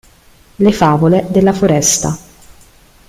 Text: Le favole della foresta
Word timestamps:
Le 0.57 0.71
favole 0.71 1.27
della 1.29 1.53
foresta 1.53 2.17